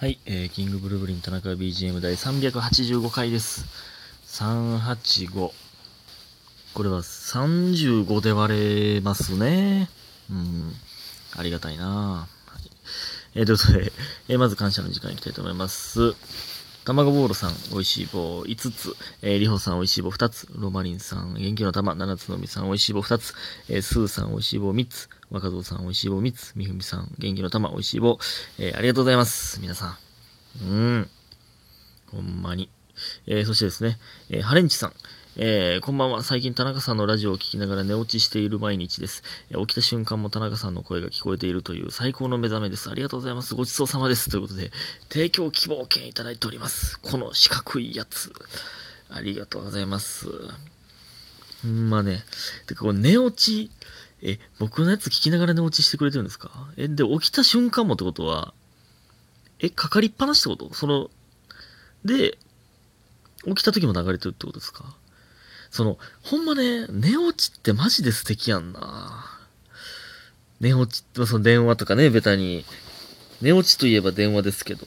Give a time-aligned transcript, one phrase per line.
[0.00, 3.64] はい、えー、キングブルーブリン田中 BGM 第385回です。
[4.28, 5.50] 385。
[6.72, 9.90] これは35で割れますね。
[10.30, 10.72] うん。
[11.36, 12.28] ありがたいなは
[12.60, 12.70] い。
[13.34, 13.92] えー、ということで、
[14.28, 16.14] えーまず感謝の時間いきたいと思います。
[16.84, 18.94] 卵ボールさん、美味しい棒5つ。
[19.22, 20.46] えー、りほさん、美味しい棒2つ。
[20.54, 23.34] ロマリンさん、元気の玉7つのみさん、美味しい棒2つ。
[23.68, 25.08] えー、スーさん、美味しい棒3つ。
[25.30, 26.52] 若造さん、美味しい棒3つ。
[26.56, 28.18] みふみさん、元気の玉、美味しい棒。
[28.58, 29.60] えー、ありがとうございます。
[29.60, 29.98] 皆さ
[30.62, 30.64] ん。
[30.64, 31.10] うん。
[32.10, 32.70] ほんまに。
[33.26, 33.98] えー、そしてですね、
[34.30, 34.92] えー、ハレンチさん。
[35.36, 36.22] えー、こんばんは。
[36.22, 39.22] 最近田中さんのラジオを聞きながら寝落ちしている毎日です。
[39.50, 42.90] えー起きた瞬間も田中さんの声が聞こえているという最高の目覚めです。
[42.90, 43.54] ありがとうございます。
[43.54, 44.30] ごちそうさまです。
[44.30, 44.72] ということで、
[45.10, 46.98] 提供希望券いただいております。
[47.00, 48.32] この四角いやつ。
[49.10, 50.26] ありがとうございます。
[51.62, 52.24] ほんまね。
[52.66, 53.70] てか、これ寝落ち、
[54.22, 56.50] え、僕のやつ聞きながら寝落ちしてくれてるんですか？
[56.76, 58.52] え、で、起きた瞬間もってことは、
[59.60, 60.74] え、かかりっぱなしってこと？
[60.74, 61.10] その、
[62.04, 62.38] で、
[63.44, 64.96] 起きた時も流れてるってことですか？
[65.70, 69.24] その、ほんまね、寝落ちってマジで素敵やんな。
[70.60, 72.64] 寝落ちって、その電話とかね、ベタに。
[73.40, 74.84] 寝落ちといえば電話ですけど、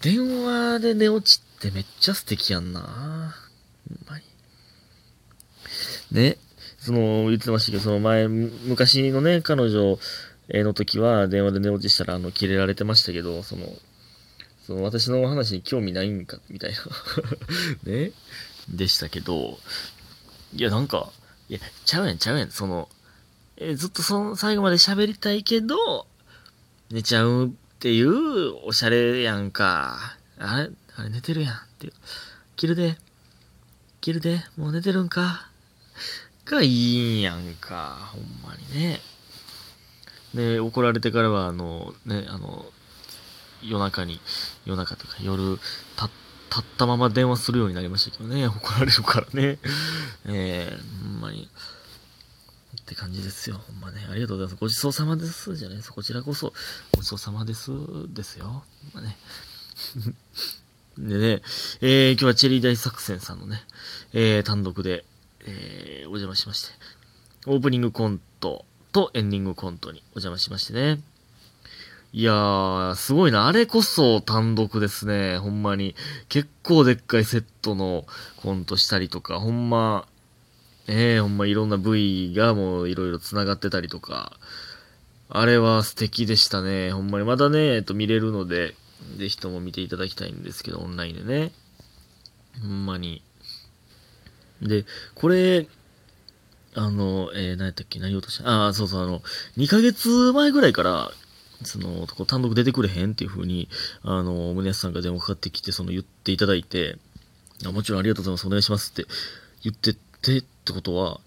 [0.00, 2.80] 電話で寝落ちってめっちゃ素敵やんな。
[2.80, 4.24] ほんまに。
[6.12, 6.38] ね、
[6.86, 9.98] その、言ってましたけど、その前、昔のね、彼女
[10.50, 13.66] の時は電話で寝落ちしたら、あの、キレられてましたけど、その、
[14.64, 16.78] その私の話に興味ないんか、みたいな。
[17.90, 18.12] ね。
[18.68, 19.58] でしたけど、
[20.54, 21.10] いや、なんか、
[21.48, 22.52] いや、ちゃうやん、ちゃうやん。
[22.52, 22.88] その、
[23.56, 26.06] えずっとその最後まで喋りたいけど、
[26.92, 30.16] 寝ちゃうっていう、おしゃれやんか。
[30.38, 31.92] あれあれ寝てるやんっていう。
[32.54, 32.96] 切るで。
[34.00, 34.44] 切るで。
[34.56, 35.50] もう寝てるんか。
[36.46, 38.10] がいいんやんか。
[38.12, 39.00] ほんまにね。
[40.34, 42.64] で、怒られてからは、あの、ね、あの、
[43.62, 44.20] 夜中に、
[44.64, 45.58] 夜中とか夜、
[45.96, 46.08] た、
[46.48, 48.46] 立ったまま電話するようになりましたけどね。
[48.46, 49.58] 怒られるからね。
[50.26, 51.48] えー、ほんまに。
[52.80, 53.58] って感じですよ。
[53.58, 54.06] ほんまね。
[54.08, 54.60] ありがとうございます。
[54.60, 55.56] ごちそうさまです。
[55.56, 55.92] じゃないです。
[55.92, 56.54] こちらこそ、
[56.92, 57.72] ごちそうさまです。
[58.08, 58.64] ですよ。
[58.92, 59.18] ほんまね。
[60.98, 61.42] でね、
[61.80, 63.66] えー、今日はチェリー大作戦さんのね、
[64.12, 65.04] えー、単独で、
[65.46, 66.74] えー、お邪魔しまして、
[67.46, 71.00] オープニングコントとエンディングコントにお邪魔しましてね。
[72.12, 73.46] いやー、すごいな。
[73.46, 75.38] あれこそ単独ですね。
[75.38, 75.94] ほんまに。
[76.28, 78.06] 結構でっかいセットの
[78.38, 80.06] コントしたりとか、ほんま、
[80.88, 84.32] ええほんまいろんな部位がもういろいろ繋がってたりとか、
[85.28, 86.90] あれは素敵でしたね。
[86.92, 87.24] ほんまに。
[87.24, 88.74] まだね、えっと、見れるので、
[89.18, 91.52] ぜひとも見ていただきたいんですけど、オンラインでね。
[92.62, 93.22] ほんまに。
[94.62, 94.84] で、
[95.14, 95.68] これ、
[96.74, 97.98] あの、えー、何やったっけ？
[98.00, 98.48] 何言おうとした？
[98.48, 99.20] ああ、そうそう、あの、
[99.56, 101.10] 2ヶ月前ぐらいから、
[101.62, 103.68] その、単独出てくれへんっていう風に、
[104.02, 106.98] あの、宗安さんが電話かかってきて、その言っていただいて、
[107.64, 109.06] あもちろんありがとうございます、お願いしますって
[109.62, 111.20] 言っててってことは、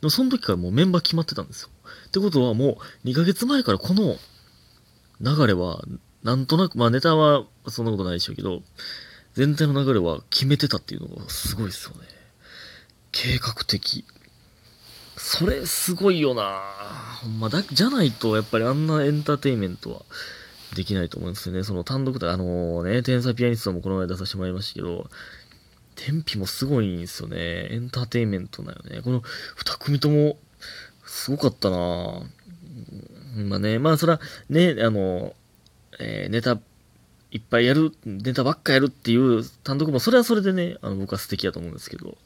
[0.00, 1.68] でもその時からもうメンバー決まってたんですよ。
[2.08, 4.16] ってことはもう2ヶ月前からこの
[5.20, 5.82] 流れは、
[6.22, 8.62] なんとなく、まあネタはそんなことないでしょうけど、
[9.34, 12.17] 全体の流れは決めてたっていうのがすごいですよね。
[13.12, 14.04] 計画的。
[15.16, 16.60] それすごいよな
[17.22, 20.02] ほんまだ、じゃないとやっぱりあんなエンターテインメントは
[20.76, 21.64] できないと思うんですよね。
[21.64, 25.10] その単独で、あのね、天才ピアニストもこの前出させてもらいましたけど、
[25.96, 27.68] 天日もすごいんですよね。
[27.70, 29.02] エンターテインメントだよね。
[29.02, 29.22] この
[29.56, 30.38] 二組とも、
[31.04, 32.22] すごかったな
[33.36, 35.34] まあね、まあそら、ね、あの、
[35.98, 36.60] えーネタ
[37.30, 42.16] いっぱいやる、ネタばっかやるっていう単独も、それはそれでね、あの僕は素敵やと思うんですけど、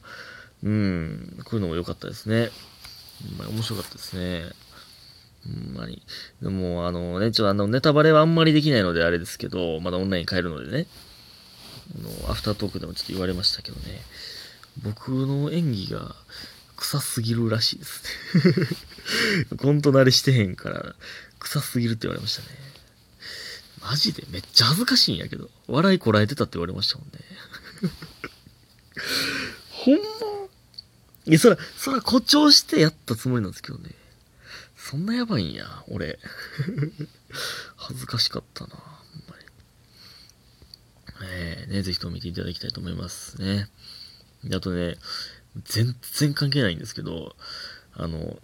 [0.63, 2.49] うん、こういうのも良かったですね。
[3.37, 4.51] まに面白かったですね。
[5.45, 6.01] ほんまに。
[6.41, 10.87] でも、あのね、ちょっとあの、ネタバレはあんまりできないのであれですけど、まだオンライン帰るのでね、
[11.99, 14.01] あの、アフタートークでもちょっと言われましたけどね、
[14.81, 16.15] 僕の演技が
[16.77, 18.03] 臭すぎるらしいです
[19.51, 19.57] ね。
[19.59, 20.95] コント慣れしてへんから、
[21.39, 22.47] 臭すぎるって言われましたね。
[23.81, 24.23] マジで？
[24.29, 27.19] めっちゃ恥ずかしいんやけど、笑いこらえてたって言われましたもんね。
[29.71, 30.32] ほんま
[31.25, 33.91] いや、そら、そら誇張してやったつもりなんですけどね。
[34.75, 36.19] そんなやばいんや、俺。
[37.77, 39.45] 恥ずかしかったな、ほんまに。
[41.23, 43.69] えー、ね、ぜひとも見ていただきたいと思いますね。
[44.43, 44.97] であとね、
[45.63, 47.35] 全然関係ないんですけど、
[47.93, 48.39] あの、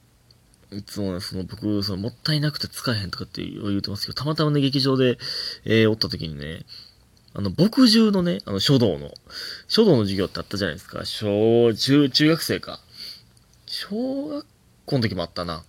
[0.71, 5.17] いつもね、その僕、そのもったいなくて使えへんとかって言うてますけど、たまたまね、劇場で、
[5.65, 6.65] えーおった時にね、
[7.33, 9.11] あの、牧獣のね、あの、書道の、
[9.67, 11.05] 書道の授業ってあったじゃないですか。
[11.05, 12.79] 小、中、中学生か。
[13.67, 14.45] 小学
[14.85, 15.63] 校の時もあったな。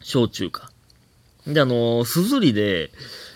[0.00, 0.70] 小中か。
[1.46, 2.90] で、あの、すずりで、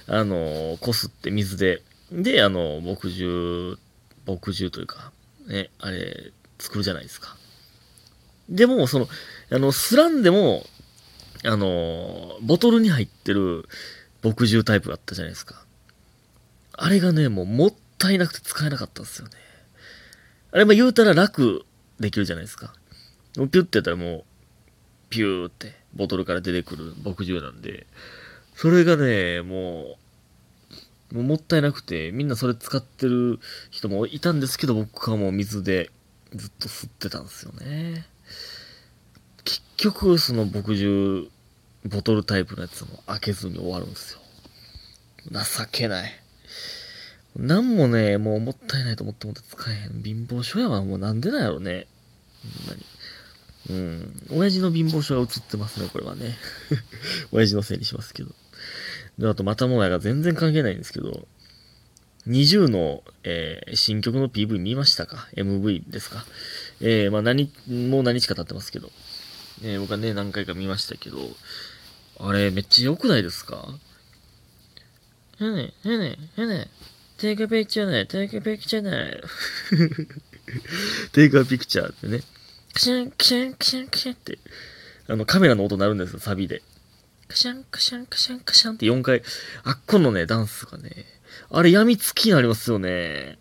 [0.06, 3.78] あの、こすって水で、で、あの、牧汁、
[4.26, 5.12] 牧汁というか、
[5.46, 7.36] ね、あれ、作るじゃないですか。
[8.48, 9.08] でも、その、
[9.50, 10.64] あの、すらんでも、
[11.44, 13.68] あの、ボトルに入ってる
[14.22, 15.64] 牧汁タイプだったじゃないですか。
[16.74, 19.34] あれがね、もうもったいなくて使えなかったんですよね。
[20.52, 21.64] あれ、ま言うたら楽
[22.00, 22.74] できるじゃないですか。
[23.34, 24.24] ピュッてやったらもう、
[25.08, 27.86] ピューってボトルから出てくる牧汁なんで、
[28.54, 29.96] それがね、も
[31.10, 33.38] う、もうもったいなくて、みんなそれ使ってる
[33.70, 35.90] 人もいたんですけど、僕はもう水で
[36.34, 38.06] ずっと吸ってたんですよね。
[39.44, 41.30] 結局、その牧汁、
[41.84, 44.20] ボトルタイプのやつも開けずに終わるんですよ。
[45.30, 45.38] 情
[45.70, 46.21] けない。
[47.36, 50.02] なんもね、もうもったいないと思ってもって使えへん。
[50.02, 50.82] 貧乏症やわ。
[50.82, 51.86] もうなんでなんやろね。
[52.42, 52.84] ほんまに。
[53.70, 53.72] う
[54.36, 54.38] ん。
[54.38, 56.36] 親父の貧乏症が映ってますね、これはね。
[57.32, 58.34] 親父のせいにしますけど。
[59.18, 61.26] で、あと、またもやが全然関係ないんですけど、
[62.28, 66.24] 20の、えー、新曲の PV 見ましたか ?MV ですか？
[66.80, 68.90] えー、まあ何、もう何日か経ってますけど。
[69.62, 71.18] えー、僕はね、何回か見ましたけど、
[72.18, 73.68] あれ、めっちゃ良くないですか？
[75.40, 76.68] へね、へね、へね、
[77.18, 79.20] take a picture ね、take a picture ね。
[81.12, 82.20] take a picture ってね。
[82.74, 84.38] クシャン、クシャン、クシャン、クシャンって、
[85.08, 86.62] あの、カメラの音鳴るんですよ、サビで。
[87.28, 88.86] クシャン、クシャン、クシャン、クシャンって。
[88.86, 89.22] 4回、
[89.64, 91.06] あっこのね、ダンスがね、
[91.50, 93.38] あれ、病みつきになりますよね。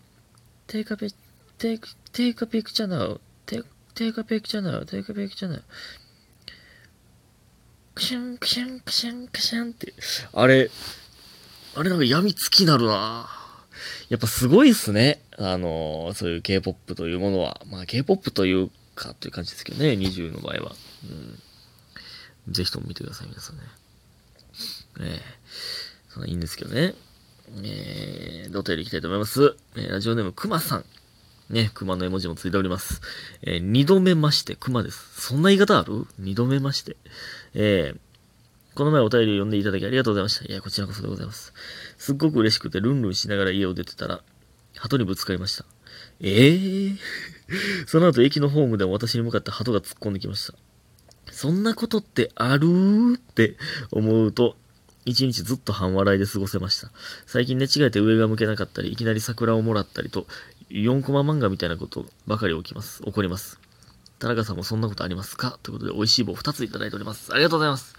[0.68, 1.14] take a pic,
[1.58, 1.80] take,
[2.12, 3.64] take a picture now, take,
[3.94, 5.62] take a picture now, take a picture now.
[7.94, 9.92] クシャン、クシャン、クシャン、クシャンって、
[10.32, 10.70] あれ、
[11.74, 13.28] あれなんか病みつきになるな
[14.10, 15.22] やっぱすごいっすね。
[15.38, 17.62] あの、そういう K-POP というものは。
[17.70, 20.72] まあ K-POP というかという感じですけどね、20の場合は。
[21.04, 22.52] うん。
[22.52, 23.62] ぜひとも見てください、皆さんね。
[25.00, 26.94] ええー、そいいんですけどね。
[27.62, 29.56] えー、ドテル行きたいと思います。
[29.76, 30.84] えー、ラジオネームくまさん。
[31.48, 33.00] ね、熊の絵文字もついております。
[33.42, 35.20] えー、二度目まして、熊です。
[35.20, 36.06] そんな言い方ある？
[36.18, 36.96] 二度目まして。
[37.54, 37.98] えー、
[38.74, 40.44] この前お便りを読んでいただきありがとうございました。
[40.50, 41.52] いや、こちらこそでございます。
[41.98, 44.22] すっごく嬉しくてルンルンしながら家を出てたら、
[44.76, 45.64] 鳩にぶつかりました。
[46.20, 46.96] ええー、
[47.86, 50.54] その後駅のホームでも私に向かって鳩が突っ込んできました。
[51.30, 52.66] そんなことってある？
[52.66, 53.56] ーって
[53.90, 54.56] 思うと、
[55.04, 56.90] 一日ずっと半笑いで過ごせました。
[57.26, 60.26] 最近寝違えて上が向けなかったり、いきなり桜をもらったりと、
[60.70, 63.02] 4コマ漫画みたいなことばかり起きます。
[63.02, 63.58] 起こります。
[64.18, 65.58] 田中さんもそんなことありますか？
[65.62, 67.32] ということで、美味しい棒2ついただいております。
[67.34, 67.96] ありがとうございます。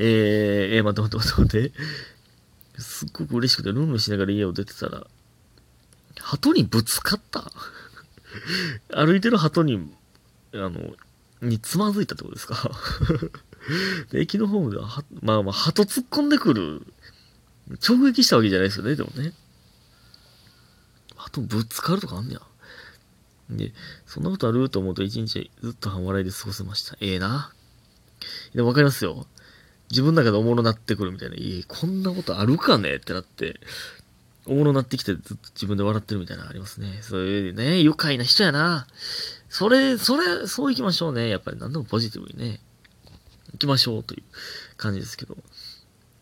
[0.00, 1.72] えー、えー、待って待って待って。
[2.80, 5.06] すっごく嬉しくて、ルンルンしながら家を出てたら、
[6.20, 7.50] 鳩にぶつかった
[8.94, 9.92] 歩いてる鳩に、
[10.54, 10.94] あの、
[11.42, 12.70] につまずいたってことですか？
[14.10, 16.86] で駅のホームでは、まあまあ、鳩突っ込んでくる。
[17.86, 19.34] 直撃したわけじゃないですよね、でもね。
[21.16, 22.40] 鳩ぶつかるとかあんねや。
[23.50, 23.74] で、
[24.06, 26.96] そんなことあると思うと一日ずっと半笑いで過ごせました。
[27.00, 27.52] ええー、な。
[28.54, 29.26] でもわかりますよ。
[29.90, 31.36] 自分の中でおもろなってくるみたいな。
[31.36, 32.96] ええこんなことあるかね？
[32.96, 33.58] ってなって、
[34.46, 36.98] おもろなってきてずっと自分で笑ってるみたいなのありますね。
[37.02, 38.86] そういうね、愉快な人やな。
[39.48, 41.28] それ、それ、そう行きましょうね。
[41.28, 42.60] やっぱり何でもポジティブにね、
[43.52, 44.22] 行きましょうという
[44.76, 45.36] 感じですけど。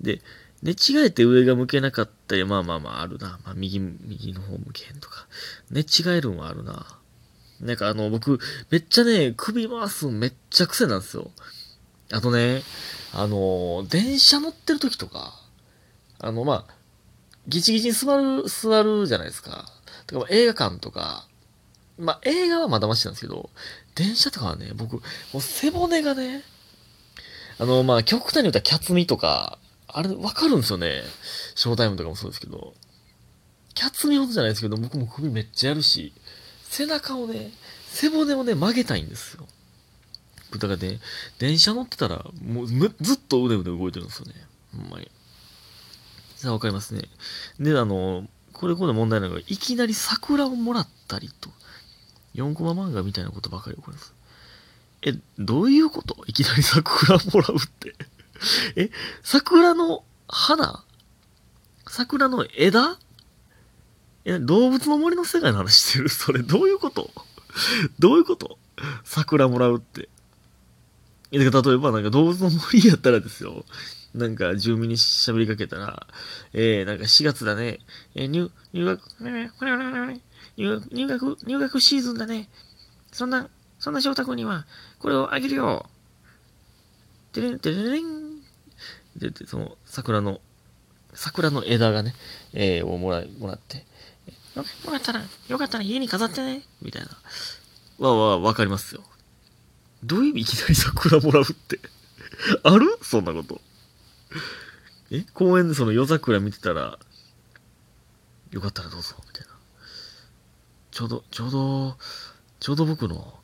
[0.01, 0.21] で、
[0.63, 3.39] 寝違えて上が向けなかったり、まあまあまああるな。
[3.45, 5.27] まあ右、右の方向けへんとか。
[5.71, 5.85] 寝違
[6.17, 6.87] えるんはあるな。
[7.61, 8.39] なんかあの、僕、
[8.71, 11.31] めっちゃね、首回すめっちゃ癖なんですよ。
[12.13, 12.63] あとね、
[13.13, 15.35] あの、電車乗ってる時とか、
[16.19, 16.75] あの、まあ、
[17.49, 19.67] ギチギチに座る、座るじゃないですか。
[20.07, 21.27] とか映画館とか、
[21.99, 23.51] まあ映画はまだましなんですけど、
[23.95, 25.01] 電車とかはね、僕、も
[25.35, 26.43] う背骨がね、
[27.59, 29.59] あの、まあ極端に言ったらキャツミとか、
[29.89, 31.03] あれわかるんですよね。
[31.55, 32.75] ショータイムとかもそうですけど。
[33.75, 36.13] キャツミほどじゃないですけど、僕も首めっちゃやるし、
[36.65, 37.53] 背中をね、
[37.89, 39.47] 背骨をね、曲げたいんですよ。
[40.59, 41.01] だからね、
[41.39, 44.35] 電車乗ってたら、もうずっと腕腕動いてるんですよね。
[44.77, 45.11] ほんまに。
[46.37, 47.03] さあ、わかりますね。
[47.59, 51.51] で、あの、これこそ問題なのが、いきなり桜をもらったりと、
[52.35, 54.15] 4コマ漫画みたいなことばかり起こります。
[55.03, 56.17] え、どういうこと？
[56.27, 57.95] いきなり桜もらうって
[58.77, 58.91] え、
[59.23, 60.85] 桜の花？
[61.87, 62.99] 桜の枝？
[64.25, 66.09] え、動物の森の世界の話してる？
[66.09, 67.11] それどういうこと？
[67.99, 68.59] どういうこと？
[69.05, 70.09] 桜もらうって。
[71.33, 73.65] 例えばなんか動物の森やったらですよ。
[74.15, 76.07] なんか住民に喋りかけたら、
[76.53, 77.81] えー、なんか4月だね、
[78.15, 79.51] えー、入、入学、入
[80.91, 82.49] 入学、入学シーズンだね。
[83.13, 84.67] そんな、そんな翔太君には、
[84.99, 85.87] これをあげるよ。
[87.33, 88.41] てれんてれれん。
[89.17, 90.41] で、その、桜の
[91.17, 92.15] 桜の枝がね、
[92.53, 93.85] えー、をもらもらって、
[94.55, 97.09] よかったら、よかったら家に飾ってね、みたいな。
[97.99, 99.03] わわ、わかりますよ。
[100.05, 101.81] どういう意味いきなり桜もらうって？
[102.63, 102.99] ある？
[103.03, 103.61] そんなこと。
[105.11, 105.25] え？
[105.35, 106.99] 公園でその夜桜見てたら、
[108.51, 109.55] よかったらどうぞ、みたいな。
[110.91, 111.97] ちょうど、ちょうど、
[112.61, 113.35] ちょうど僕の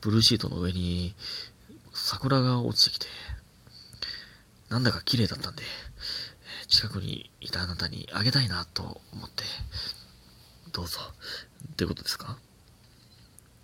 [0.00, 1.14] ブルーシートの上に
[1.92, 3.06] 桜が落ちてきて、
[4.68, 5.62] なんだか綺麗だったんで、
[6.68, 9.44] 近くにいたあなたにあげたいなと思って、
[10.72, 11.00] どうぞ。
[11.72, 12.38] ってことですか？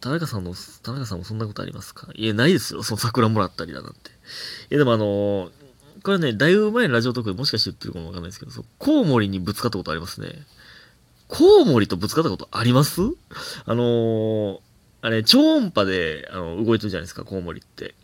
[0.02, 2.08] 田中さんの、田中さんもそんなことありますか？
[2.14, 2.82] いや、ないですよ。
[2.82, 4.10] その桜もらったりだなんて。
[4.10, 4.12] い
[4.70, 5.50] や、でもあの
[6.02, 10.28] これね、だいぶ前のラジオトークでもしかして言ってるかもわかんないですけど、そうコウモリにぶつかったことありますね。
[11.28, 13.00] コウモリとぶつかったことあります？
[13.64, 14.58] あのー
[15.04, 17.96] あれ、超音波で、あの、動いてるじゃないですか、コウモリって。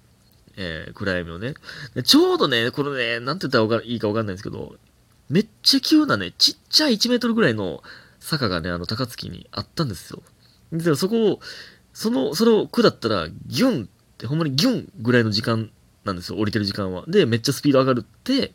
[0.57, 1.55] えー、暗闇をね。
[2.03, 4.75] ちょうどね、これね、なんて言ったらいいかわかんないんですけど、
[5.29, 7.85] めっちゃ急なね、ちっちゃい1メートルぐらいの
[8.19, 10.23] 坂がね、あの、高槻にあったんですよ。
[10.73, 11.41] で、そこを、
[11.99, 13.89] その、それを下ったら、ギュンっ
[14.19, 15.69] て、ほんまにギュンぐらいの時間
[16.05, 17.05] なんですよ、降りてる時間は。
[17.09, 18.53] で、めっちゃスピード上がるって、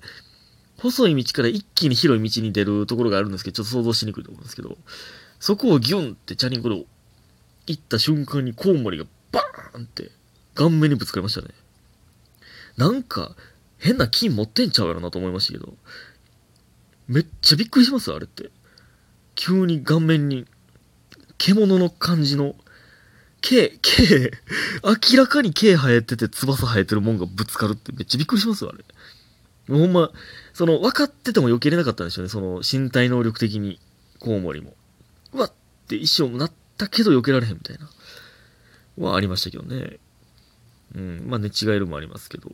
[0.77, 4.77] 細い道から一気に広い道に出るところがあるんですけど、ちょっと想像しにくいと思うんですけど、
[5.41, 6.85] そこをギュンってチャリンコで
[7.67, 10.11] 行った瞬間にコウモリがバーンって
[10.55, 11.49] 顔面にぶつかりましたね。
[12.77, 13.35] なんか、
[13.77, 15.75] 変な金持ってんちゃうやろなと思いましたけど、
[17.09, 18.51] めっちゃびっくりします、あれって。
[19.35, 20.45] 急に顔面に、
[21.37, 22.55] 獣の感じの、
[23.43, 24.31] 毛、毛、
[25.11, 28.85] 明らかに毛生えてて翼生えてるもんがぶつかるってめっちゃびっくりしますよ、あれ。
[29.67, 30.11] もうほんま、
[30.53, 33.79] その、分かってても避けれなかったんでしょうね、その、身体能力的に、
[34.19, 34.73] コウモリも。
[35.33, 35.51] うわっ
[35.87, 37.89] て一生なったけど避けられへんみたいな。
[38.97, 39.99] はありましたけどね。
[40.95, 42.51] うん、まあ寝違えるもありますけど。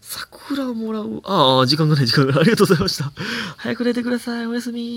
[0.00, 1.22] 桜をもらう。
[1.24, 2.40] ああ、時間がない、時間がない。
[2.42, 3.12] ありがとうございました。
[3.56, 4.46] 早く寝てください。
[4.46, 4.94] おやすみ。